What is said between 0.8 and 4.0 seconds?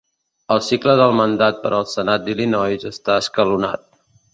del mandat per al Senat d'Illinois està escalonat.